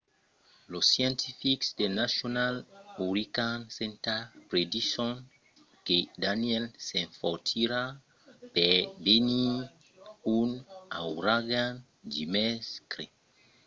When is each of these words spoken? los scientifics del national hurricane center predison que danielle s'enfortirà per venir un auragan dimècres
los 0.71 0.85
scientifics 0.91 1.67
del 1.79 1.91
national 2.03 2.55
hurricane 2.97 3.65
center 3.77 4.19
predison 4.49 5.13
que 5.85 5.97
danielle 6.25 6.69
s'enfortirà 6.87 7.83
per 8.55 8.75
venir 9.07 9.53
un 10.39 10.49
auragan 11.01 11.73
dimècres 12.15 13.11